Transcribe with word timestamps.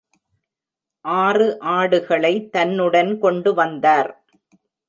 ஆறு 1.05 1.47
ஆடுகளை 1.73 2.33
தன்னுடன் 2.49 3.19
கொண்டு 3.19 3.53
வந்தார். 3.53 4.11